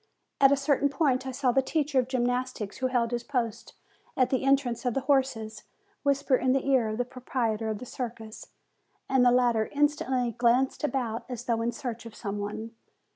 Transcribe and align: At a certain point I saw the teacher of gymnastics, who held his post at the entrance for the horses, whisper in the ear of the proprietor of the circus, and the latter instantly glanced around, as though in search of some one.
At 0.39 0.51
a 0.51 0.57
certain 0.57 0.89
point 0.89 1.27
I 1.27 1.31
saw 1.31 1.51
the 1.51 1.61
teacher 1.61 1.99
of 1.99 2.07
gymnastics, 2.07 2.77
who 2.77 2.87
held 2.87 3.11
his 3.11 3.23
post 3.23 3.75
at 4.17 4.31
the 4.31 4.43
entrance 4.45 4.81
for 4.81 4.89
the 4.89 5.01
horses, 5.01 5.65
whisper 6.01 6.35
in 6.35 6.53
the 6.53 6.65
ear 6.65 6.87
of 6.89 6.97
the 6.97 7.05
proprietor 7.05 7.67
of 7.69 7.77
the 7.77 7.85
circus, 7.85 8.47
and 9.07 9.23
the 9.23 9.29
latter 9.29 9.67
instantly 9.71 10.31
glanced 10.31 10.83
around, 10.83 11.21
as 11.29 11.43
though 11.45 11.61
in 11.61 11.71
search 11.71 12.07
of 12.07 12.15
some 12.15 12.39
one. 12.39 12.71